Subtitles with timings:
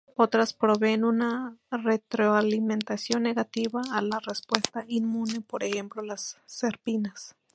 [0.15, 7.35] Otras proveen una retroalimentación negativa a la respuesta inmune, por ejemplo las serpinas.